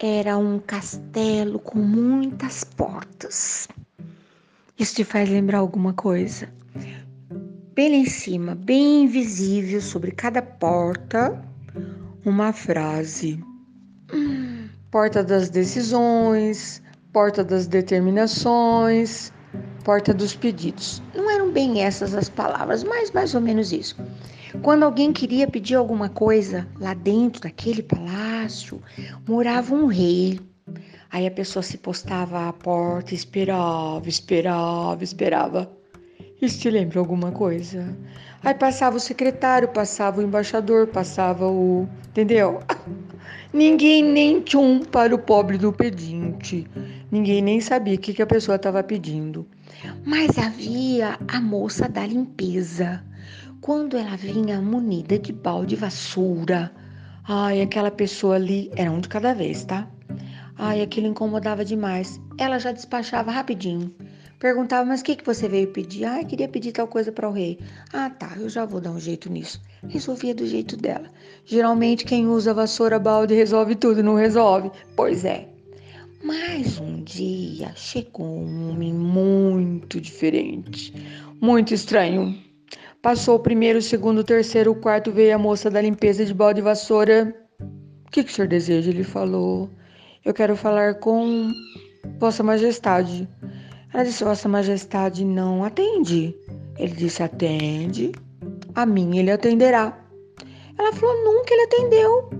era 0.00 0.36
um 0.38 0.58
castelo 0.60 1.58
com 1.58 1.78
muitas 1.78 2.64
portas. 2.64 3.68
Isso 4.78 4.94
te 4.94 5.04
faz 5.04 5.28
lembrar 5.28 5.58
alguma 5.58 5.92
coisa? 5.92 6.48
Bem 7.74 7.90
lá 7.90 7.96
em 7.96 8.06
cima, 8.06 8.54
bem 8.54 9.06
visível 9.06 9.80
sobre 9.80 10.12
cada 10.12 10.40
porta, 10.40 11.40
uma 12.24 12.52
frase. 12.52 13.42
Porta 14.90 15.22
das 15.22 15.50
decisões, 15.50 16.82
porta 17.12 17.44
das 17.44 17.66
determinações, 17.66 19.32
porta 19.84 20.14
dos 20.14 20.34
pedidos. 20.34 21.02
Não 21.14 21.30
eram 21.30 21.52
bem 21.52 21.82
essas 21.82 22.14
as 22.14 22.28
palavras, 22.28 22.84
mas 22.84 23.10
mais 23.10 23.34
ou 23.34 23.40
menos 23.40 23.72
isso. 23.72 23.96
Quando 24.62 24.82
alguém 24.82 25.12
queria 25.12 25.46
pedir 25.46 25.74
alguma 25.74 26.08
coisa 26.08 26.66
lá 26.80 26.94
dentro 26.94 27.42
daquele 27.42 27.82
palácio, 27.82 28.80
morava 29.26 29.74
um 29.74 29.86
rei. 29.86 30.40
Aí 31.10 31.26
a 31.26 31.30
pessoa 31.30 31.62
se 31.62 31.78
postava 31.78 32.48
à 32.48 32.52
porta, 32.52 33.14
esperava, 33.14 34.08
esperava, 34.08 35.02
esperava. 35.02 35.70
Isso 36.40 36.60
te 36.60 36.70
lembra 36.70 37.00
alguma 37.00 37.32
coisa? 37.32 37.96
Aí 38.44 38.54
passava 38.54 38.96
o 38.96 39.00
secretário, 39.00 39.68
passava 39.68 40.20
o 40.20 40.22
embaixador, 40.22 40.86
passava 40.86 41.46
o. 41.48 41.88
Entendeu? 42.10 42.60
Ninguém 43.52 44.04
nem 44.04 44.40
tchum 44.42 44.80
para 44.80 45.14
o 45.14 45.18
pobre 45.18 45.58
do 45.58 45.72
pedinte. 45.72 46.66
Ninguém 47.10 47.42
nem 47.42 47.60
sabia 47.60 47.94
o 47.94 47.98
que, 47.98 48.12
que 48.12 48.22
a 48.22 48.26
pessoa 48.26 48.56
estava 48.56 48.82
pedindo. 48.82 49.46
Mas 50.04 50.38
havia 50.38 51.18
a 51.26 51.40
moça 51.40 51.88
da 51.88 52.06
limpeza 52.06 53.02
quando 53.60 53.96
ela 53.96 54.16
vinha 54.16 54.60
munida 54.60 55.18
de 55.18 55.32
balde 55.32 55.74
de 55.74 55.76
vassoura, 55.76 56.72
ai, 57.24 57.60
aquela 57.60 57.90
pessoa 57.90 58.36
ali, 58.36 58.70
era 58.76 58.90
um 58.90 59.00
de 59.00 59.08
cada 59.08 59.34
vez, 59.34 59.64
tá? 59.64 59.88
Ai, 60.56 60.80
aquilo 60.80 61.06
incomodava 61.06 61.64
demais. 61.64 62.20
Ela 62.38 62.58
já 62.58 62.72
despachava 62.72 63.30
rapidinho. 63.30 63.94
Perguntava, 64.38 64.84
mas 64.84 65.00
o 65.00 65.04
que, 65.04 65.16
que 65.16 65.26
você 65.26 65.48
veio 65.48 65.72
pedir? 65.72 66.04
Ah, 66.04 66.22
queria 66.24 66.48
pedir 66.48 66.72
tal 66.72 66.86
coisa 66.86 67.10
para 67.10 67.28
o 67.28 67.32
rei. 67.32 67.58
Ah, 67.92 68.08
tá, 68.08 68.34
eu 68.36 68.48
já 68.48 68.64
vou 68.64 68.80
dar 68.80 68.92
um 68.92 69.00
jeito 69.00 69.30
nisso. 69.30 69.60
Resolvia 69.88 70.34
do 70.34 70.46
jeito 70.46 70.76
dela. 70.76 71.10
Geralmente 71.44 72.04
quem 72.04 72.26
usa 72.26 72.54
vassoura 72.54 72.98
balde 72.98 73.34
resolve 73.34 73.74
tudo, 73.74 74.02
não 74.02 74.14
resolve? 74.14 74.70
Pois 74.94 75.24
é. 75.24 75.48
Mas 76.22 76.80
um 76.80 77.02
dia 77.02 77.72
chegou 77.74 78.26
um 78.26 78.70
homem 78.70 78.92
muito 78.92 80.00
diferente, 80.00 80.92
muito 81.40 81.74
estranho. 81.74 82.47
Passou 83.02 83.36
o 83.36 83.40
primeiro, 83.40 83.78
o 83.78 83.82
segundo, 83.82 84.18
o 84.18 84.24
terceiro, 84.24 84.72
o 84.72 84.74
quarto, 84.74 85.12
veio 85.12 85.32
a 85.34 85.38
moça 85.38 85.70
da 85.70 85.80
limpeza 85.80 86.24
de 86.24 86.34
balde 86.34 86.58
e 86.58 86.62
vassoura. 86.62 87.32
O 87.60 88.10
que, 88.10 88.24
que 88.24 88.30
o 88.30 88.34
senhor 88.34 88.48
deseja? 88.48 88.90
Ele 88.90 89.04
falou. 89.04 89.70
Eu 90.24 90.34
quero 90.34 90.56
falar 90.56 90.94
com 90.94 91.52
Vossa 92.18 92.42
Majestade. 92.42 93.28
Ela 93.94 94.02
disse: 94.02 94.24
Vossa 94.24 94.48
Majestade 94.48 95.24
não 95.24 95.62
atende. 95.62 96.34
Ele 96.76 96.92
disse: 96.92 97.22
Atende. 97.22 98.10
A 98.74 98.84
mim 98.84 99.16
ele 99.16 99.30
atenderá. 99.30 99.96
Ela 100.76 100.92
falou: 100.92 101.24
Nunca 101.24 101.54
ele 101.54 101.62
atendeu. 101.62 102.30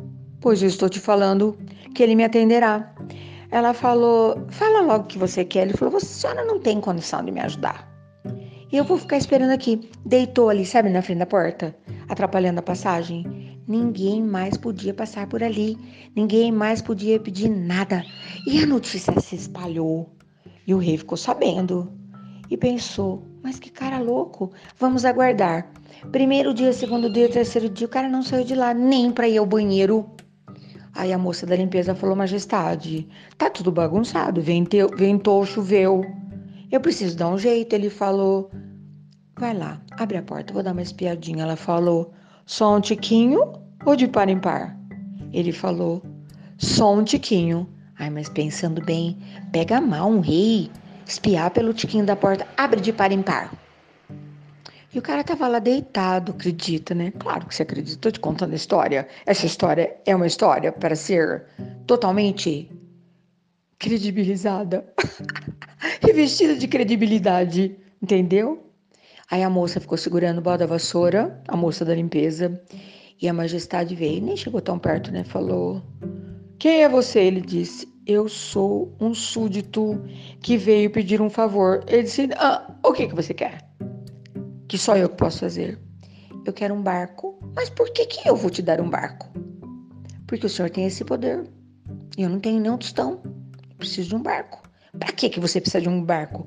Pois 0.40 0.60
eu 0.60 0.68
estou 0.68 0.88
te 0.88 0.98
falando 0.98 1.56
que 1.94 2.02
ele 2.02 2.16
me 2.16 2.24
atenderá. 2.24 2.92
Ela 3.52 3.72
falou: 3.72 4.44
Fala 4.48 4.80
logo 4.80 5.04
o 5.04 5.06
que 5.06 5.18
você 5.18 5.44
quer. 5.44 5.68
Ele 5.68 5.76
falou: 5.76 6.00
Você 6.00 6.06
senhora 6.06 6.44
não 6.44 6.58
tem 6.58 6.80
condição 6.80 7.24
de 7.24 7.30
me 7.30 7.40
ajudar. 7.40 7.87
E 8.70 8.76
eu 8.76 8.84
vou 8.84 8.98
ficar 8.98 9.16
esperando 9.16 9.50
aqui. 9.50 9.90
Deitou 10.04 10.48
ali, 10.48 10.66
sabe, 10.66 10.90
na 10.90 11.00
frente 11.00 11.18
da 11.18 11.26
porta, 11.26 11.74
atrapalhando 12.08 12.60
a 12.60 12.62
passagem. 12.62 13.60
Ninguém 13.66 14.22
mais 14.22 14.56
podia 14.56 14.92
passar 14.92 15.26
por 15.26 15.42
ali. 15.42 15.78
Ninguém 16.14 16.52
mais 16.52 16.82
podia 16.82 17.18
pedir 17.18 17.48
nada. 17.48 18.04
E 18.46 18.62
a 18.62 18.66
notícia 18.66 19.18
se 19.20 19.36
espalhou. 19.36 20.14
E 20.66 20.74
o 20.74 20.78
rei 20.78 20.98
ficou 20.98 21.16
sabendo. 21.16 21.90
E 22.50 22.56
pensou: 22.56 23.22
mas 23.42 23.58
que 23.58 23.70
cara 23.70 23.98
louco. 23.98 24.52
Vamos 24.78 25.04
aguardar. 25.04 25.70
Primeiro 26.12 26.52
dia, 26.52 26.72
segundo 26.72 27.10
dia, 27.10 27.28
terceiro 27.28 27.68
dia, 27.68 27.86
o 27.86 27.90
cara 27.90 28.08
não 28.08 28.22
saiu 28.22 28.44
de 28.44 28.54
lá 28.54 28.74
nem 28.74 29.10
para 29.10 29.28
ir 29.28 29.38
ao 29.38 29.46
banheiro. 29.46 30.08
Aí 30.94 31.12
a 31.12 31.18
moça 31.18 31.46
da 31.46 31.56
limpeza 31.56 31.94
falou: 31.94 32.16
Majestade, 32.16 33.08
tá 33.36 33.48
tudo 33.48 33.72
bagunçado, 33.72 34.42
ventou, 34.42 34.90
ventou 34.96 35.46
choveu. 35.46 36.04
Eu 36.70 36.80
preciso 36.80 37.16
dar 37.16 37.28
um 37.28 37.38
jeito. 37.38 37.72
Ele 37.72 37.88
falou: 37.90 38.50
Vai 39.38 39.54
lá, 39.54 39.80
abre 39.92 40.16
a 40.16 40.22
porta, 40.22 40.52
vou 40.52 40.62
dar 40.62 40.72
uma 40.72 40.82
espiadinha. 40.82 41.42
Ela 41.44 41.56
falou: 41.56 42.12
Só 42.44 42.76
um 42.76 42.80
tiquinho 42.80 43.52
ou 43.84 43.96
de 43.96 44.06
par 44.08 44.28
em 44.28 44.38
par? 44.38 44.76
Ele 45.32 45.52
falou: 45.52 46.02
Só 46.58 46.94
um 46.94 47.04
tiquinho. 47.04 47.68
Ai, 47.98 48.10
mas 48.10 48.28
pensando 48.28 48.80
bem, 48.84 49.18
pega 49.50 49.80
mal 49.80 50.08
um 50.08 50.20
rei, 50.20 50.70
espiar 51.04 51.50
pelo 51.50 51.74
tiquinho 51.74 52.06
da 52.06 52.14
porta, 52.14 52.46
abre 52.56 52.80
de 52.80 52.92
par 52.92 53.10
em 53.10 53.22
par. 53.22 53.52
E 54.94 54.98
o 54.98 55.02
cara 55.02 55.24
tava 55.24 55.48
lá 55.48 55.58
deitado, 55.58 56.32
acredita, 56.32 56.94
né? 56.94 57.10
Claro 57.18 57.46
que 57.46 57.54
você 57.54 57.62
acredita, 57.62 57.98
tô 58.00 58.10
te 58.10 58.20
contando 58.20 58.52
a 58.52 58.56
história. 58.56 59.08
Essa 59.26 59.46
história 59.46 59.96
é 60.06 60.14
uma 60.14 60.26
história 60.26 60.70
para 60.70 60.94
ser 60.94 61.44
totalmente 61.86 62.70
credibilizada. 63.78 64.84
revestida 66.02 66.56
de 66.56 66.68
credibilidade, 66.68 67.76
entendeu? 68.02 68.64
Aí 69.30 69.42
a 69.42 69.50
moça 69.50 69.80
ficou 69.80 69.98
segurando 69.98 70.38
o 70.38 70.42
balde 70.42 70.60
da 70.60 70.66
vassoura, 70.66 71.42
a 71.46 71.56
moça 71.56 71.84
da 71.84 71.94
limpeza, 71.94 72.60
e 73.20 73.28
a 73.28 73.32
majestade 73.32 73.94
veio, 73.94 74.22
nem 74.22 74.36
chegou 74.36 74.60
tão 74.60 74.78
perto, 74.78 75.12
né? 75.12 75.24
Falou: 75.24 75.82
Quem 76.58 76.82
é 76.82 76.88
você? 76.88 77.20
Ele 77.20 77.40
disse: 77.40 77.86
Eu 78.06 78.28
sou 78.28 78.94
um 79.00 79.12
súdito 79.12 80.02
que 80.40 80.56
veio 80.56 80.90
pedir 80.90 81.20
um 81.20 81.28
favor. 81.28 81.84
Ele 81.86 82.04
disse: 82.04 82.28
ah, 82.36 82.74
O 82.82 82.92
que, 82.92 83.08
que 83.08 83.14
você 83.14 83.34
quer? 83.34 83.68
Que 84.66 84.78
só 84.78 84.96
eu 84.96 85.08
posso 85.08 85.40
fazer. 85.40 85.78
Eu 86.44 86.52
quero 86.52 86.74
um 86.74 86.82
barco. 86.82 87.38
Mas 87.54 87.68
por 87.68 87.90
que, 87.90 88.06
que 88.06 88.28
eu 88.28 88.36
vou 88.36 88.50
te 88.50 88.62
dar 88.62 88.80
um 88.80 88.88
barco? 88.88 89.28
Porque 90.26 90.46
o 90.46 90.48
senhor 90.48 90.70
tem 90.70 90.86
esse 90.86 91.04
poder. 91.04 91.44
Eu 92.16 92.28
não 92.28 92.38
tenho 92.38 92.60
nenhum 92.60 92.78
tostão. 92.78 93.20
preciso 93.78 94.10
de 94.10 94.16
um 94.16 94.22
barco. 94.22 94.67
Para 94.96 95.12
que, 95.12 95.28
que 95.28 95.40
você 95.40 95.60
precisa 95.60 95.80
de 95.80 95.88
um 95.88 96.02
barco? 96.02 96.46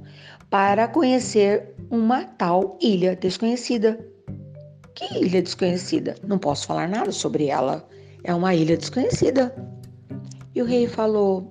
Para 0.50 0.88
conhecer 0.88 1.76
uma 1.90 2.24
tal 2.24 2.78
ilha 2.82 3.16
desconhecida. 3.16 4.00
Que 4.96 5.24
ilha 5.24 5.42
desconhecida? 5.42 6.16
Não 6.26 6.38
posso 6.38 6.68
falar 6.68 6.88
nada 6.88 7.12
sobre 7.12 7.48
ela. 7.48 7.88
É 8.24 8.34
uma 8.34 8.54
ilha 8.54 8.78
desconhecida. 8.78 9.54
E 10.54 10.62
o 10.62 10.66
rei 10.66 10.88
falou: 10.88 11.50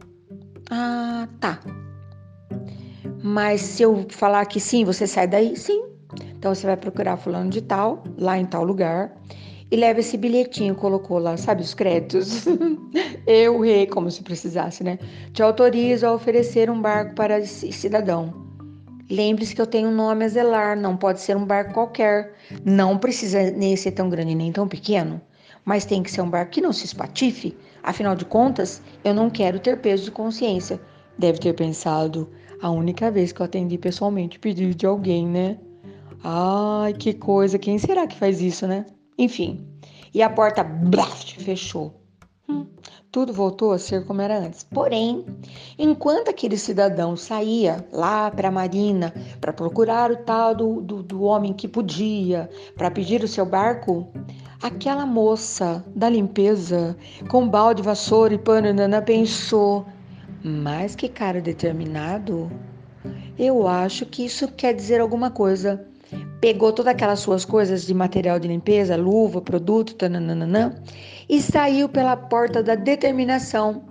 Ah, 0.71 1.28
tá. 1.41 1.61
Mas 3.22 3.61
se 3.61 3.83
eu 3.83 4.07
falar 4.09 4.47
que 4.47 4.61
sim, 4.61 4.84
você 4.84 5.07
sai 5.07 5.27
daí? 5.27 5.57
Sim. 5.57 5.84
Então 6.37 6.55
você 6.55 6.67
vai 6.67 6.77
procurar 6.77 7.17
fulano 7.17 7.51
de 7.51 7.61
tal, 7.61 8.03
lá 8.19 8.39
em 8.39 8.47
tal 8.47 8.65
lugar, 8.65 9.15
e 9.71 9.77
leva 9.77 10.01
esse 10.01 10.17
bilhetinho, 10.17 10.75
colocou 10.75 11.19
lá, 11.19 11.37
sabe, 11.37 11.62
os 11.62 11.75
créditos. 11.75 12.45
Eu, 13.27 13.61
rei, 13.61 13.87
como 13.87 14.11
se 14.11 14.23
precisasse, 14.23 14.83
né? 14.83 14.99
Te 15.33 15.43
autorizo 15.43 16.07
a 16.07 16.13
oferecer 16.13 16.71
um 16.71 16.81
barco 16.81 17.15
para 17.15 17.39
esse 17.39 17.71
cidadão. 17.73 18.49
Lembre-se 19.11 19.55
que 19.55 19.61
eu 19.61 19.67
tenho 19.67 19.89
um 19.89 19.95
nome 19.95 20.25
a 20.25 20.29
zelar, 20.29 20.77
não 20.77 20.97
pode 20.97 21.21
ser 21.21 21.37
um 21.37 21.45
barco 21.45 21.75
qualquer. 21.75 22.33
Não 22.65 22.97
precisa 22.97 23.51
nem 23.51 23.77
ser 23.77 23.93
tão 23.93 24.09
grande 24.09 24.35
nem 24.35 24.53
tão 24.53 24.69
pequeno, 24.69 25.21
mas 25.65 25.85
tem 25.85 26.03
que 26.03 26.11
ser 26.11 26.23
um 26.23 26.31
barco 26.31 26.53
que 26.53 26.61
não 26.61 26.73
se 26.73 26.85
espatife. 26.87 27.57
Afinal 27.83 28.15
de 28.15 28.25
contas, 28.25 28.81
eu 29.05 29.13
não 29.13 29.29
quero 29.29 29.59
ter 29.59 29.81
peso 29.81 30.05
de 30.05 30.11
consciência. 30.11 30.81
Deve 31.19 31.39
ter 31.39 31.55
pensado, 31.55 32.31
a 32.63 32.71
única 32.71 33.11
vez 33.11 33.33
que 33.33 33.41
eu 33.41 33.47
atendi 33.47 33.79
pessoalmente 33.79 34.39
pedido 34.39 34.75
de 34.75 34.87
alguém, 34.87 35.27
né? 35.27 35.59
Ai, 36.23 36.93
que 36.93 37.15
coisa, 37.15 37.59
quem 37.59 37.78
será 37.78 38.07
que 38.07 38.16
faz 38.16 38.41
isso, 38.41 38.66
né? 38.66 38.87
Enfim, 39.19 39.66
e 40.13 40.23
a 40.23 40.31
porta 40.31 40.63
blast, 40.63 41.39
fechou. 41.39 42.03
Hum, 42.49 42.66
tudo 43.12 43.33
voltou 43.33 43.72
a 43.72 43.78
ser 43.78 44.04
como 44.04 44.21
era 44.21 44.39
antes. 44.39 44.62
Porém, 44.62 45.24
enquanto 45.78 46.28
aquele 46.28 46.57
cidadão 46.57 47.16
saía 47.16 47.84
lá 47.92 48.30
para 48.30 48.48
a 48.48 48.53
marina 48.53 49.12
para 49.41 49.53
procurar 49.53 50.12
o 50.12 50.16
tal 50.16 50.54
do, 50.54 50.80
do, 50.80 51.03
do 51.03 51.22
homem 51.22 51.53
que 51.53 51.66
podia, 51.66 52.48
para 52.77 52.91
pedir 52.91 53.22
o 53.24 53.28
seu 53.28 53.45
barco, 53.45 54.07
aquela 54.62 55.04
moça 55.04 55.84
da 55.95 56.09
limpeza, 56.09 56.97
com 57.28 57.48
balde, 57.48 57.83
vassoura 57.83 58.34
e 58.34 58.39
pananana, 58.39 59.03
pensou: 59.03 59.84
mas 60.45 60.95
que 60.95 61.09
cara 61.09 61.41
determinado. 61.41 62.51
Eu 63.36 63.66
acho 63.66 64.04
que 64.04 64.24
isso 64.24 64.48
quer 64.48 64.74
dizer 64.74 65.01
alguma 65.01 65.30
coisa 65.30 65.90
pegou 66.41 66.72
todas 66.72 66.95
aquelas 66.95 67.21
suas 67.21 67.45
coisas 67.45 67.87
de 67.87 67.92
material 67.92 68.41
de 68.41 68.48
limpeza, 68.48 68.97
luva, 68.97 69.41
produto, 69.41 69.95
tananana, 69.95 70.83
e 71.28 71.41
saiu 71.41 71.89
pela 71.89 72.16
porta 72.16 72.63
da 72.63 72.75
determinação. 72.75 73.84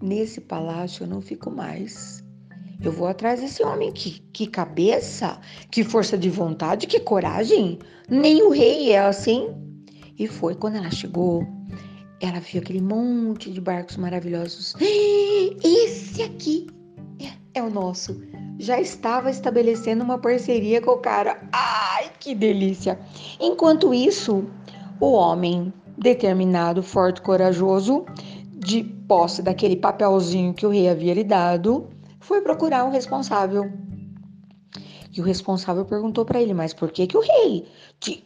Nesse 0.00 0.40
palácio 0.40 1.02
eu 1.02 1.08
não 1.08 1.20
fico 1.20 1.50
mais. 1.50 2.24
Eu 2.80 2.92
vou 2.92 3.08
atrás 3.08 3.40
desse 3.40 3.64
homem. 3.64 3.92
Que, 3.92 4.20
que 4.32 4.46
cabeça, 4.46 5.40
que 5.70 5.82
força 5.82 6.16
de 6.16 6.30
vontade, 6.30 6.86
que 6.86 7.00
coragem. 7.00 7.78
Nem 8.08 8.42
o 8.42 8.50
rei 8.50 8.92
é 8.92 9.00
assim. 9.00 9.48
E 10.16 10.28
foi 10.28 10.54
quando 10.54 10.76
ela 10.76 10.90
chegou. 10.90 11.44
ela 12.20 12.38
viu 12.38 12.60
aquele 12.60 12.80
monte 12.80 13.50
de 13.50 13.60
barcos 13.60 13.96
maravilhosos. 13.96 14.76
Esse 15.64 16.22
aqui 16.22 16.68
é, 17.58 17.62
o 17.62 17.70
nosso. 17.70 18.20
Já 18.58 18.80
estava 18.80 19.30
estabelecendo 19.30 20.02
uma 20.02 20.18
parceria 20.18 20.80
com 20.80 20.92
o 20.92 20.98
cara. 20.98 21.40
Ai, 21.52 22.10
que 22.18 22.34
delícia! 22.34 22.98
Enquanto 23.40 23.92
isso, 23.92 24.44
o 25.00 25.12
homem 25.12 25.72
determinado, 25.96 26.82
forte, 26.82 27.20
corajoso, 27.20 28.04
de 28.52 28.82
posse 28.82 29.42
daquele 29.42 29.76
papelzinho 29.76 30.54
que 30.54 30.66
o 30.66 30.70
rei 30.70 30.88
havia 30.88 31.14
lhe 31.14 31.24
dado, 31.24 31.88
foi 32.20 32.40
procurar 32.40 32.84
o 32.84 32.90
responsável. 32.90 33.70
E 35.16 35.20
o 35.20 35.24
responsável 35.24 35.84
perguntou 35.84 36.24
para 36.24 36.40
ele: 36.40 36.54
Mas 36.54 36.72
por 36.72 36.90
que, 36.90 37.06
que 37.06 37.16
o 37.16 37.20
rei 37.20 37.66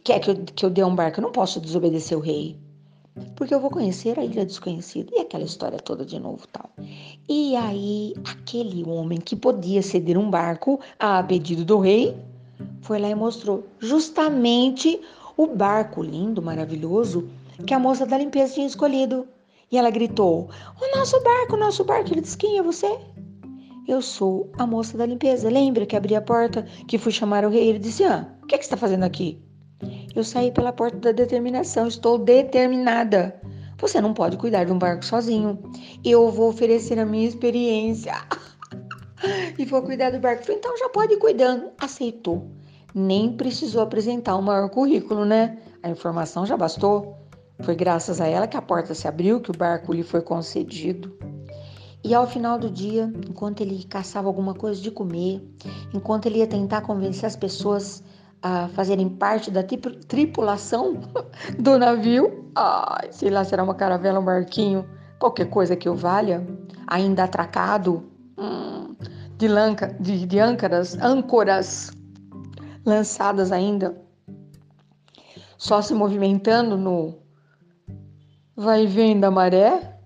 quer 0.03 0.19
que 0.19 0.29
eu, 0.29 0.35
que 0.35 0.65
eu 0.65 0.69
dê 0.69 0.83
um 0.83 0.95
barco? 0.95 1.19
Eu 1.19 1.23
não 1.23 1.31
posso 1.31 1.59
desobedecer 1.59 2.17
o 2.17 2.21
rei 2.21 2.59
porque 3.35 3.53
eu 3.53 3.59
vou 3.59 3.69
conhecer 3.69 4.17
a 4.19 4.23
ilha 4.23 4.45
desconhecida 4.45 5.11
e 5.13 5.19
aquela 5.19 5.43
história 5.43 5.79
toda 5.79 6.05
de 6.05 6.19
novo 6.19 6.47
tal. 6.47 6.69
E 7.27 7.55
aí 7.55 8.13
aquele 8.25 8.83
homem 8.83 9.19
que 9.19 9.35
podia 9.35 9.81
ceder 9.81 10.17
um 10.17 10.29
barco 10.29 10.79
a 10.99 11.21
pedido 11.23 11.63
do 11.63 11.79
rei 11.79 12.15
foi 12.81 12.99
lá 12.99 13.09
e 13.09 13.15
mostrou 13.15 13.65
justamente 13.79 14.99
o 15.35 15.47
barco 15.47 16.01
lindo, 16.01 16.41
maravilhoso 16.41 17.27
que 17.65 17.73
a 17.73 17.79
moça 17.79 18.05
da 18.05 18.17
limpeza 18.17 18.55
tinha 18.55 18.67
escolhido. 18.67 19.27
E 19.71 19.77
ela 19.77 19.89
gritou: 19.89 20.49
"O 20.79 20.97
nosso 20.97 21.21
barco, 21.23 21.55
o 21.55 21.59
nosso 21.59 21.83
barco". 21.83 22.13
Ele 22.13 22.21
disse: 22.21 22.37
"Quem 22.37 22.57
é 22.57 22.63
você?" 22.63 22.99
Eu 23.87 24.01
sou 24.01 24.49
a 24.57 24.65
moça 24.65 24.97
da 24.97 25.05
limpeza. 25.05 25.49
Lembra 25.49 25.85
que 25.85 25.95
abri 25.95 26.15
a 26.15 26.21
porta, 26.21 26.65
que 26.87 26.97
fui 26.97 27.11
chamar 27.11 27.43
o 27.43 27.49
rei? 27.49 27.67
Ele 27.67 27.79
disse: 27.79 28.03
Ah, 28.03 28.27
o 28.41 28.47
que, 28.47 28.55
é 28.55 28.57
que 28.57 28.63
você 28.63 28.67
está 28.67 28.77
fazendo 28.77 29.03
aqui? 29.03 29.41
Eu 30.15 30.23
saí 30.23 30.51
pela 30.51 30.71
porta 30.71 30.97
da 30.97 31.11
determinação, 31.11 31.87
estou 31.87 32.17
determinada. 32.17 33.39
Você 33.79 33.99
não 33.99 34.13
pode 34.13 34.37
cuidar 34.37 34.63
de 34.63 34.71
um 34.71 34.77
barco 34.77 35.03
sozinho. 35.03 35.59
Eu 36.03 36.29
vou 36.29 36.49
oferecer 36.49 36.99
a 36.99 37.05
minha 37.05 37.27
experiência 37.27 38.13
e 39.57 39.65
vou 39.65 39.81
cuidar 39.81 40.11
do 40.11 40.19
barco. 40.19 40.51
Então 40.51 40.77
já 40.77 40.87
pode 40.89 41.13
ir 41.13 41.17
cuidando. 41.17 41.71
Aceitou. 41.77 42.49
Nem 42.95 43.35
precisou 43.35 43.81
apresentar 43.81 44.35
o 44.35 44.41
maior 44.41 44.69
currículo, 44.69 45.25
né? 45.25 45.57
A 45.81 45.89
informação 45.89 46.45
já 46.45 46.55
bastou. 46.55 47.17
Foi 47.61 47.75
graças 47.75 48.21
a 48.21 48.27
ela 48.27 48.47
que 48.47 48.57
a 48.57 48.61
porta 48.61 48.93
se 48.93 49.07
abriu, 49.07 49.41
que 49.41 49.51
o 49.51 49.57
barco 49.57 49.91
lhe 49.91 50.03
foi 50.03 50.21
concedido. 50.21 51.17
E 52.03 52.13
ao 52.13 52.27
final 52.27 52.59
do 52.59 52.69
dia, 52.69 53.11
enquanto 53.27 53.61
ele 53.61 53.83
caçava 53.85 54.27
alguma 54.27 54.53
coisa 54.53 54.81
de 54.81 54.91
comer, 54.91 55.41
enquanto 55.93 56.25
ele 56.25 56.39
ia 56.39 56.47
tentar 56.47 56.81
convencer 56.81 57.25
as 57.25 57.35
pessoas 57.35 58.03
a 58.43 58.67
fazerem 58.67 59.07
parte 59.07 59.49
da 59.49 59.63
tripulação 59.63 60.99
do 61.57 61.79
navio. 61.79 62.51
Ai, 62.53 63.07
sei 63.11 63.29
lá, 63.29 63.45
será 63.45 63.63
uma 63.63 63.73
caravela, 63.73 64.19
um 64.19 64.25
barquinho, 64.25 64.85
qualquer 65.17 65.49
coisa 65.49 65.77
que 65.77 65.87
o 65.87 65.95
valha, 65.95 66.45
ainda 66.85 67.23
atracado, 67.23 68.11
hum, 68.37 68.93
de, 69.37 69.47
lanca, 69.47 69.95
de, 69.97 70.25
de 70.25 70.39
âncoras, 70.39 70.97
âncoras 71.01 71.89
lançadas 72.85 73.53
ainda, 73.53 73.97
só 75.57 75.81
se 75.81 75.93
movimentando 75.93 76.77
no 76.77 77.17
vai 78.55 78.85
vem 78.85 79.17
da 79.17 79.31
maré. 79.31 79.97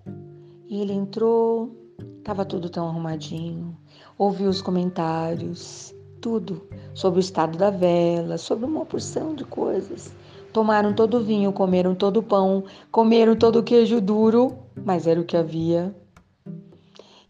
E 0.68 0.80
ele 0.80 0.92
entrou, 0.92 1.74
estava 2.18 2.44
tudo 2.44 2.68
tão 2.68 2.86
arrumadinho, 2.86 3.76
ouviu 4.16 4.48
os 4.48 4.62
comentários, 4.62 5.94
tudo 6.20 6.62
sobre 6.94 7.18
o 7.18 7.20
estado 7.20 7.56
da 7.56 7.70
vela, 7.70 8.38
sobre 8.38 8.64
uma 8.64 8.84
porção 8.84 9.34
de 9.34 9.44
coisas. 9.44 10.12
Tomaram 10.52 10.94
todo 10.94 11.18
o 11.18 11.22
vinho, 11.22 11.52
comeram 11.52 11.94
todo 11.94 12.18
o 12.18 12.22
pão, 12.22 12.64
comeram 12.90 13.36
todo 13.36 13.60
o 13.60 13.62
queijo 13.62 14.00
duro, 14.00 14.56
mas 14.84 15.06
era 15.06 15.20
o 15.20 15.24
que 15.24 15.36
havia. 15.36 15.94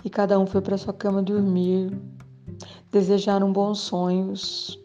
E 0.05 0.09
cada 0.09 0.39
um 0.39 0.47
foi 0.47 0.61
para 0.61 0.79
sua 0.79 0.93
cama 0.93 1.23
dormir. 1.23 1.99
Desejaram 2.91 3.53
bons 3.53 3.81
sonhos. 3.81 4.79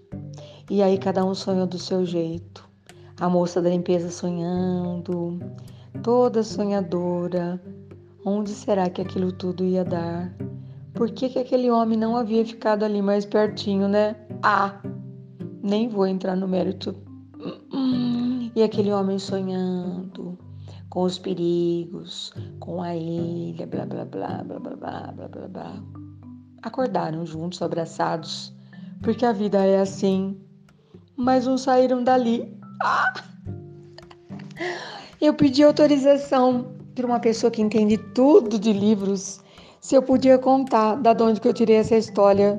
E 0.69 0.81
aí 0.81 0.97
cada 0.97 1.23
um 1.23 1.35
sonhou 1.35 1.67
do 1.67 1.77
seu 1.77 2.05
jeito. 2.05 2.67
A 3.19 3.29
moça 3.29 3.61
da 3.61 3.69
limpeza 3.69 4.09
sonhando, 4.09 5.39
toda 6.01 6.43
sonhadora. 6.43 7.61
Onde 8.25 8.49
será 8.49 8.89
que 8.89 9.01
aquilo 9.01 9.31
tudo 9.31 9.63
ia 9.63 9.85
dar? 9.85 10.33
Por 11.03 11.11
que, 11.11 11.27
que 11.27 11.39
aquele 11.39 11.69
homem 11.69 11.99
não 11.99 12.15
havia 12.15 12.45
ficado 12.45 12.85
ali 12.85 13.01
mais 13.01 13.25
pertinho, 13.25 13.89
né? 13.89 14.15
Ah, 14.41 14.81
nem 15.61 15.89
vou 15.89 16.07
entrar 16.07 16.33
no 16.33 16.47
mérito. 16.47 16.95
E 18.55 18.63
aquele 18.63 18.89
homem 18.89 19.19
sonhando 19.19 20.39
com 20.89 21.03
os 21.03 21.19
perigos, 21.19 22.31
com 22.61 22.81
a 22.81 22.95
ilha, 22.95 23.67
blá 23.67 23.85
blá 23.85 24.05
blá 24.05 24.43
blá 24.45 24.59
blá 24.59 24.75
blá 24.77 25.11
blá 25.11 25.27
blá 25.27 25.47
blá. 25.49 25.83
Acordaram 26.61 27.25
juntos, 27.25 27.61
abraçados, 27.61 28.55
porque 29.01 29.25
a 29.25 29.33
vida 29.33 29.61
é 29.61 29.81
assim. 29.81 30.39
Mas 31.17 31.45
não 31.45 31.57
saíram 31.57 32.01
dali. 32.01 32.57
Ah! 32.81 33.13
Eu 35.19 35.33
pedi 35.33 35.63
autorização 35.63 36.77
para 36.95 37.05
uma 37.05 37.19
pessoa 37.19 37.51
que 37.51 37.61
entende 37.61 37.97
tudo 37.97 38.57
de 38.57 38.71
livros 38.71 39.42
se 39.83 39.95
eu 39.95 40.01
podia 40.01 40.39
contar 40.39 40.95
da 40.95 41.11
onde 41.11 41.41
que 41.41 41.47
eu 41.47 41.53
tirei 41.53 41.75
essa 41.75 41.97
história. 41.97 42.57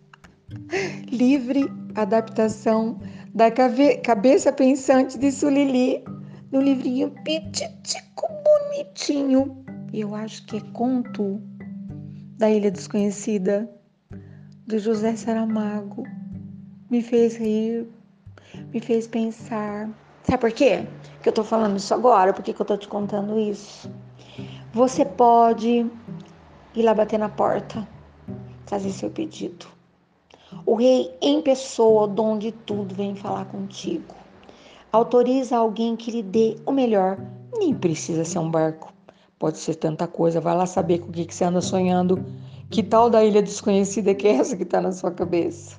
Livre 1.10 1.64
adaptação 1.94 2.98
da 3.34 3.50
cabeça 3.50 4.52
pensante 4.52 5.18
de 5.18 5.32
Sulili, 5.32 6.04
no 6.52 6.60
livrinho 6.60 7.10
pititico 7.24 8.28
bonitinho. 8.44 9.64
Eu 9.94 10.14
acho 10.14 10.44
que 10.44 10.58
é 10.58 10.60
conto 10.74 11.40
da 12.36 12.50
Ilha 12.50 12.70
Desconhecida, 12.70 13.66
do 14.66 14.78
José 14.78 15.16
Saramago. 15.16 16.02
Me 16.90 17.00
fez 17.00 17.36
rir, 17.36 17.88
me 18.74 18.78
fez 18.78 19.06
pensar. 19.06 19.88
Sabe 20.24 20.38
por 20.38 20.52
quê 20.52 20.86
que 21.22 21.30
eu 21.30 21.32
tô 21.32 21.42
falando 21.42 21.78
isso 21.78 21.94
agora? 21.94 22.34
Por 22.34 22.44
que 22.44 22.50
eu 22.50 22.66
tô 22.66 22.76
te 22.76 22.88
contando 22.88 23.38
isso? 23.38 23.90
Você 24.74 25.04
pode 25.04 25.86
ir 26.74 26.82
lá 26.82 26.92
bater 26.92 27.16
na 27.16 27.28
porta, 27.28 27.86
fazer 28.66 28.90
seu 28.90 29.08
pedido. 29.08 29.66
O 30.66 30.74
rei 30.74 31.14
em 31.22 31.40
pessoa, 31.40 32.08
dom 32.08 32.36
de 32.36 32.50
tudo, 32.50 32.92
vem 32.92 33.14
falar 33.14 33.44
contigo. 33.44 34.12
Autoriza 34.90 35.56
alguém 35.56 35.94
que 35.94 36.10
lhe 36.10 36.24
dê 36.24 36.56
o 36.66 36.72
melhor. 36.72 37.20
Nem 37.56 37.72
precisa 37.72 38.24
ser 38.24 38.40
um 38.40 38.50
barco. 38.50 38.92
Pode 39.38 39.58
ser 39.58 39.76
tanta 39.76 40.08
coisa. 40.08 40.40
Vai 40.40 40.56
lá 40.56 40.66
saber 40.66 40.98
com 40.98 41.10
o 41.10 41.12
que, 41.12 41.24
que 41.24 41.34
você 41.36 41.44
anda 41.44 41.60
sonhando. 41.60 42.24
Que 42.68 42.82
tal 42.82 43.08
da 43.08 43.24
ilha 43.24 43.40
desconhecida 43.40 44.12
que 44.12 44.26
é 44.26 44.34
essa 44.38 44.56
que 44.56 44.64
está 44.64 44.80
na 44.80 44.90
sua 44.90 45.12
cabeça? 45.12 45.76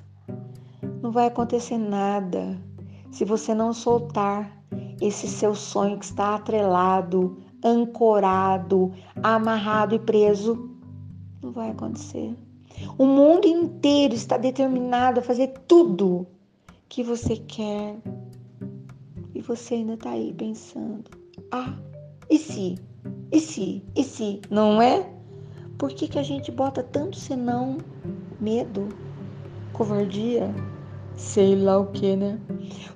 Não 1.02 1.12
vai 1.12 1.26
acontecer 1.26 1.76
nada 1.76 2.58
se 3.10 3.26
você 3.26 3.52
não 3.54 3.74
soltar 3.74 4.50
esse 5.02 5.28
seu 5.28 5.54
sonho 5.54 5.98
que 5.98 6.06
está 6.06 6.34
atrelado 6.36 7.36
ancorado, 7.66 8.92
amarrado 9.22 9.94
e 9.94 9.98
preso, 9.98 10.70
não 11.42 11.50
vai 11.50 11.70
acontecer. 11.70 12.34
O 12.96 13.06
mundo 13.06 13.46
inteiro 13.46 14.14
está 14.14 14.36
determinado 14.36 15.20
a 15.20 15.22
fazer 15.22 15.48
tudo 15.66 16.26
que 16.88 17.02
você 17.02 17.36
quer. 17.36 17.96
E 19.34 19.40
você 19.40 19.74
ainda 19.74 19.94
está 19.94 20.10
aí 20.10 20.32
pensando: 20.32 21.10
ah, 21.50 21.74
e 22.30 22.38
se? 22.38 22.78
E 23.32 23.40
se? 23.40 23.82
E 23.94 24.04
se? 24.04 24.40
Não 24.50 24.80
é? 24.80 25.10
Por 25.78 25.90
que, 25.90 26.08
que 26.08 26.18
a 26.18 26.22
gente 26.22 26.50
bota 26.50 26.82
tanto 26.82 27.16
senão? 27.16 27.78
Medo? 28.40 28.88
Covardia? 29.72 30.54
Sei 31.16 31.56
lá 31.56 31.78
o 31.78 31.86
que, 31.86 32.16
né? 32.16 32.38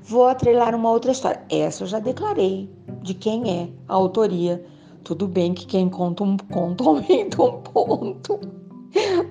Vou 0.02 0.26
atrelar 0.26 0.74
uma 0.74 0.90
outra 0.90 1.12
história. 1.12 1.42
Essa 1.50 1.84
eu 1.84 1.88
já 1.88 1.98
declarei 1.98 2.70
de 3.02 3.14
quem 3.14 3.62
é 3.62 3.68
a 3.88 3.94
autoria. 3.94 4.64
Tudo 5.04 5.26
bem 5.26 5.54
que 5.54 5.66
quem 5.66 5.88
conta 5.88 6.22
um 6.22 6.36
conto 6.36 6.86
aumenta 6.88 7.42
um 7.42 7.60
ponto. 7.62 8.40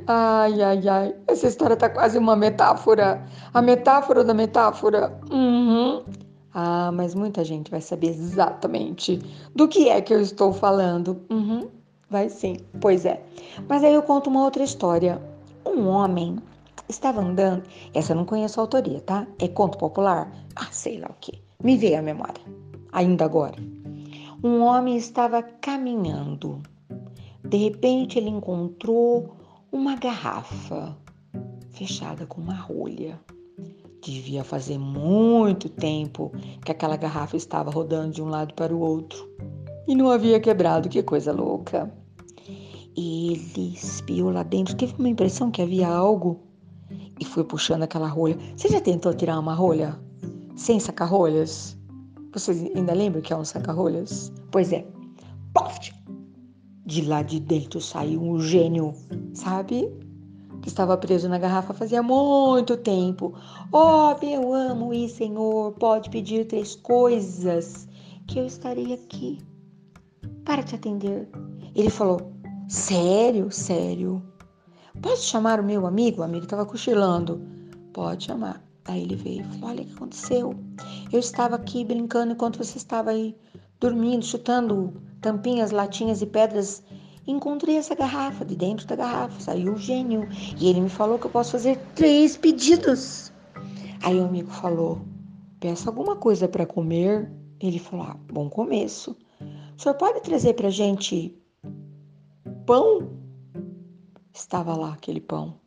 Ai, 0.07 0.61
ai, 0.61 0.87
ai. 0.87 1.15
Essa 1.27 1.47
história 1.47 1.75
tá 1.75 1.89
quase 1.89 2.17
uma 2.17 2.35
metáfora. 2.35 3.23
A 3.53 3.61
metáfora 3.61 4.23
da 4.23 4.33
metáfora. 4.33 5.19
Uhum. 5.31 6.03
Ah, 6.53 6.91
mas 6.91 7.13
muita 7.13 7.43
gente 7.43 7.69
vai 7.69 7.81
saber 7.81 8.07
exatamente 8.07 9.21
do 9.55 9.67
que 9.67 9.89
é 9.89 10.01
que 10.01 10.13
eu 10.13 10.21
estou 10.21 10.51
falando. 10.51 11.21
Uhum. 11.29 11.67
Vai 12.09 12.29
sim, 12.29 12.57
pois 12.81 13.05
é. 13.05 13.21
Mas 13.67 13.83
aí 13.83 13.93
eu 13.93 14.01
conto 14.01 14.29
uma 14.29 14.43
outra 14.43 14.63
história. 14.63 15.21
Um 15.65 15.87
homem 15.87 16.37
estava 16.87 17.21
andando. 17.21 17.63
Essa 17.93 18.13
eu 18.13 18.17
não 18.17 18.25
conheço 18.25 18.59
a 18.59 18.63
autoria, 18.63 18.99
tá? 19.01 19.27
É 19.37 19.47
conto 19.47 19.77
popular? 19.77 20.31
Ah, 20.55 20.67
sei 20.71 20.99
lá 20.99 21.07
o 21.07 21.15
que. 21.21 21.39
Me 21.63 21.77
veio 21.77 21.99
a 21.99 22.01
memória 22.01 22.41
ainda 22.91 23.25
agora. 23.25 23.57
Um 24.43 24.61
homem 24.61 24.95
estava 24.95 25.41
caminhando. 25.43 26.61
De 27.43 27.57
repente, 27.57 28.17
ele 28.17 28.29
encontrou 28.29 29.35
uma 29.71 29.95
garrafa 29.95 30.97
fechada 31.71 32.25
com 32.25 32.41
uma 32.41 32.55
rolha. 32.55 33.19
Devia 34.01 34.43
fazer 34.43 34.77
muito 34.77 35.69
tempo 35.69 36.31
que 36.63 36.71
aquela 36.71 36.95
garrafa 36.95 37.35
estava 37.35 37.69
rodando 37.69 38.13
de 38.13 38.21
um 38.21 38.29
lado 38.29 38.53
para 38.53 38.73
o 38.75 38.79
outro. 38.79 39.29
e 39.87 39.95
não 39.95 40.09
havia 40.11 40.39
quebrado. 40.39 40.87
Que 40.87 41.01
coisa 41.01 41.31
louca. 41.31 41.91
Ele 42.95 43.73
espiou 43.73 44.29
lá 44.29 44.43
dentro, 44.43 44.75
teve 44.75 44.93
uma 44.99 45.09
impressão 45.09 45.49
que 45.49 45.61
havia 45.61 45.87
algo 45.87 46.39
e 47.19 47.25
foi 47.25 47.43
puxando 47.43 47.83
aquela 47.83 48.07
rolha. 48.07 48.37
Você 48.55 48.67
já 48.67 48.81
tentou 48.81 49.13
tirar 49.13 49.39
uma 49.39 49.53
rolha 49.53 49.99
sem 50.55 50.79
saca-rolhas? 50.79 51.78
Você 52.33 52.51
ainda 52.75 52.93
lembra 52.93 53.21
que 53.21 53.33
é 53.33 53.35
um 53.35 53.43
saca-rolhas? 53.43 54.31
Pois 54.51 54.71
é. 54.71 54.85
Pof! 55.53 55.91
De 56.85 57.01
lá 57.03 57.21
de 57.21 57.39
dentro 57.39 57.81
saiu 57.81 58.21
um 58.21 58.39
gênio, 58.39 58.93
sabe? 59.33 59.89
Que 60.61 60.67
estava 60.67 60.97
preso 60.97 61.27
na 61.29 61.37
garrafa 61.37 61.73
fazia 61.73 62.03
muito 62.03 62.77
tempo. 62.77 63.33
Oh, 63.71 64.15
meu 64.23 64.53
amo 64.53 64.93
e 64.93 65.07
senhor, 65.09 65.73
pode 65.73 66.09
pedir 66.09 66.45
três 66.45 66.75
coisas 66.75 67.87
que 68.27 68.39
eu 68.39 68.45
estarei 68.45 68.93
aqui 68.93 69.39
para 70.45 70.63
te 70.63 70.75
atender. 70.75 71.27
Ele 71.75 71.89
falou: 71.89 72.31
Sério, 72.67 73.51
sério. 73.51 74.21
Posso 75.01 75.27
chamar 75.27 75.59
o 75.59 75.63
meu 75.63 75.85
amigo? 75.85 76.21
O 76.21 76.23
amigo 76.23 76.43
estava 76.43 76.65
cochilando. 76.65 77.41
Pode 77.93 78.25
chamar. 78.25 78.68
Aí 78.89 79.03
ele 79.03 79.15
veio 79.15 79.41
e 79.41 79.43
falou: 79.43 79.69
Olha 79.69 79.83
o 79.83 79.85
que 79.85 79.93
aconteceu. 79.93 80.55
Eu 81.11 81.19
estava 81.19 81.55
aqui 81.55 81.85
brincando 81.85 82.33
enquanto 82.33 82.57
você 82.57 82.77
estava 82.77 83.11
aí 83.11 83.35
dormindo, 83.79 84.25
chutando 84.25 84.93
tampinhas, 85.21 85.69
latinhas 85.69 86.23
e 86.23 86.25
pedras. 86.25 86.83
Encontrei 87.27 87.77
essa 87.77 87.93
garrafa 87.93 88.43
de 88.43 88.55
dentro 88.55 88.87
da 88.87 88.95
garrafa. 88.95 89.39
Saiu 89.39 89.73
o 89.73 89.77
gênio. 89.77 90.27
E 90.59 90.67
ele 90.67 90.81
me 90.81 90.89
falou 90.89 91.19
que 91.19 91.27
eu 91.27 91.29
posso 91.29 91.51
fazer 91.51 91.77
três 91.93 92.35
pedidos. 92.35 93.31
Aí 94.01 94.19
o 94.19 94.25
amigo 94.25 94.49
falou: 94.49 94.99
Peça 95.59 95.87
alguma 95.87 96.15
coisa 96.15 96.47
para 96.47 96.65
comer. 96.65 97.31
Ele 97.59 97.77
falou: 97.77 98.07
ah, 98.07 98.17
Bom 98.33 98.49
começo. 98.49 99.15
O 99.77 99.81
senhor 99.81 99.95
pode 99.95 100.21
trazer 100.21 100.55
para 100.55 100.71
gente 100.71 101.37
pão? 102.65 103.11
Estava 104.33 104.75
lá 104.75 104.93
aquele 104.93 105.21
pão. 105.21 105.59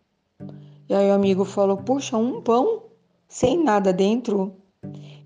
E 0.88 0.94
aí 0.94 1.08
o 1.08 1.14
amigo 1.14 1.44
falou: 1.44 1.76
Puxa, 1.76 2.16
um 2.16 2.42
pão 2.42 2.81
sem 3.32 3.64
nada 3.64 3.94
dentro? 3.94 4.52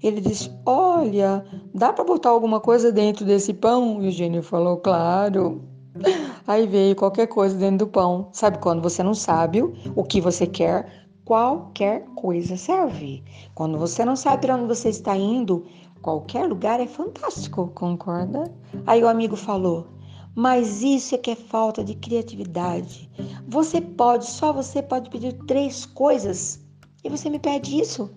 Ele 0.01 0.21
disse: 0.21 0.49
Olha, 0.65 1.45
dá 1.75 1.93
para 1.93 2.05
botar 2.05 2.31
alguma 2.31 2.61
coisa 2.61 2.93
dentro 2.93 3.25
desse 3.25 3.53
pão? 3.53 4.01
E 4.01 4.07
o 4.07 4.11
gênio 4.13 4.45
falou: 4.45 4.77
Claro. 4.77 5.65
Aí 6.47 6.69
veio 6.69 6.95
qualquer 6.95 7.27
coisa 7.27 7.57
dentro 7.57 7.79
do 7.79 7.87
pão. 7.89 8.29
Sabe 8.33 8.59
quando 8.59 8.81
você 8.81 9.03
não 9.03 9.13
sabe 9.13 9.61
o 9.97 10.05
que 10.05 10.21
você 10.21 10.47
quer? 10.47 11.09
Qualquer 11.25 12.05
coisa 12.15 12.57
serve. 12.57 13.25
Quando 13.57 13.77
você 13.77 14.05
não 14.05 14.15
sabe 14.15 14.43
para 14.43 14.55
onde 14.55 14.69
você 14.69 14.91
está 14.91 15.17
indo, 15.17 15.67
qualquer 16.01 16.47
lugar 16.47 16.79
é 16.79 16.87
fantástico, 16.87 17.73
concorda? 17.75 18.45
Aí 18.87 19.03
o 19.03 19.09
amigo 19.09 19.35
falou: 19.35 19.89
mas 20.33 20.81
isso 20.81 21.17
é 21.17 21.19
que 21.19 21.33
é 21.33 21.35
falta 21.35 21.83
de 21.83 21.97
criatividade. 21.97 23.11
Você 23.49 23.81
pode, 23.81 24.27
só 24.27 24.53
você 24.53 24.81
pode 24.81 25.11
pedir 25.11 25.33
três 25.47 25.85
coisas 25.85 26.65
e 27.07 27.09
você 27.09 27.31
me 27.31 27.39
pede 27.39 27.81
isso. 27.81 28.11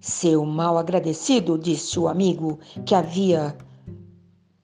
Seu 0.00 0.44
mal 0.44 0.78
agradecido, 0.78 1.58
disse 1.58 1.98
o 1.98 2.08
amigo 2.08 2.58
que 2.86 2.94
havia 2.94 3.56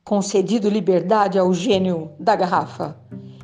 concedido 0.05 0.69
liberdade 0.69 1.37
ao 1.37 1.53
gênio 1.53 2.13
da 2.19 2.37
garrafa. 2.37 2.97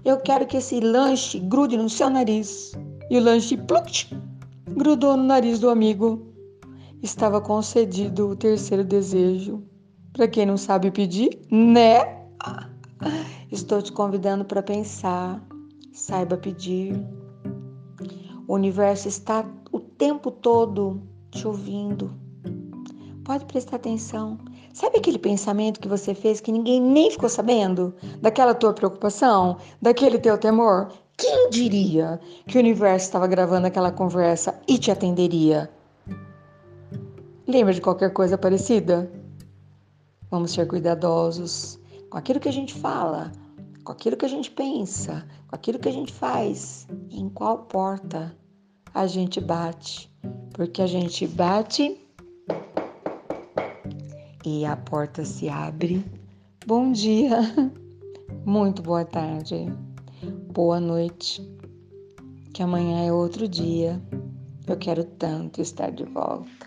Eu 0.04 0.18
quero 0.18 0.46
que 0.46 0.56
esse 0.56 0.78
lanche 0.78 1.40
grude 1.40 1.76
no 1.76 1.90
seu 1.90 2.08
nariz. 2.08 2.72
E 3.10 3.18
o 3.18 3.22
lanche 3.22 3.56
pluct, 3.56 4.16
grudou 4.68 5.16
no 5.16 5.24
nariz 5.24 5.58
do 5.58 5.68
amigo. 5.68 6.24
Estava 7.02 7.40
concedido 7.40 8.28
o 8.28 8.36
terceiro 8.36 8.84
desejo. 8.84 9.62
Para 10.12 10.28
quem 10.28 10.46
não 10.46 10.56
sabe 10.56 10.90
pedir, 10.90 11.38
né? 11.50 12.22
Estou 13.50 13.82
te 13.82 13.90
convidando 13.90 14.44
para 14.44 14.62
pensar, 14.62 15.44
saiba 15.92 16.36
pedir. 16.36 16.94
O 18.46 18.54
universo 18.54 19.08
está 19.08 19.44
tempo 20.02 20.32
todo 20.32 21.00
te 21.30 21.46
ouvindo. 21.46 22.12
Pode 23.24 23.44
prestar 23.44 23.76
atenção. 23.76 24.36
Sabe 24.74 24.98
aquele 24.98 25.16
pensamento 25.16 25.78
que 25.78 25.86
você 25.86 26.12
fez 26.12 26.40
que 26.40 26.50
ninguém 26.50 26.80
nem 26.80 27.08
ficou 27.08 27.28
sabendo? 27.28 27.94
Daquela 28.20 28.52
tua 28.52 28.72
preocupação? 28.72 29.58
Daquele 29.80 30.18
teu 30.18 30.36
temor? 30.36 30.90
Quem 31.16 31.50
diria 31.50 32.18
que 32.48 32.56
o 32.56 32.60
universo 32.60 33.06
estava 33.06 33.28
gravando 33.28 33.68
aquela 33.68 33.92
conversa 33.92 34.60
e 34.66 34.76
te 34.76 34.90
atenderia? 34.90 35.70
Lembra 37.46 37.72
de 37.72 37.80
qualquer 37.80 38.12
coisa 38.12 38.36
parecida? 38.36 39.08
Vamos 40.32 40.50
ser 40.50 40.66
cuidadosos 40.66 41.78
com 42.10 42.18
aquilo 42.18 42.40
que 42.40 42.48
a 42.48 42.52
gente 42.52 42.74
fala, 42.74 43.30
com 43.84 43.92
aquilo 43.92 44.16
que 44.16 44.24
a 44.26 44.28
gente 44.28 44.50
pensa, 44.50 45.24
com 45.46 45.54
aquilo 45.54 45.78
que 45.78 45.88
a 45.88 45.92
gente 45.92 46.12
faz, 46.12 46.88
em 47.08 47.28
qual 47.28 47.58
porta 47.58 48.36
a 48.94 49.06
gente 49.06 49.40
bate, 49.40 50.10
porque 50.52 50.82
a 50.82 50.86
gente 50.86 51.26
bate 51.26 51.98
e 54.44 54.64
a 54.64 54.76
porta 54.76 55.24
se 55.24 55.48
abre. 55.48 56.04
Bom 56.66 56.92
dia, 56.92 57.38
muito 58.44 58.82
boa 58.82 59.04
tarde, 59.04 59.66
boa 60.52 60.78
noite, 60.78 61.42
que 62.52 62.62
amanhã 62.62 63.06
é 63.06 63.12
outro 63.12 63.48
dia. 63.48 64.00
Eu 64.66 64.76
quero 64.76 65.04
tanto 65.04 65.60
estar 65.60 65.90
de 65.90 66.04
volta. 66.04 66.61